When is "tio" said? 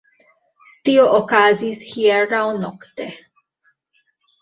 0.89-1.03